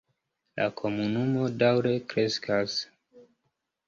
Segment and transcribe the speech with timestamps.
[0.59, 2.79] La komunumo daŭre kreskas.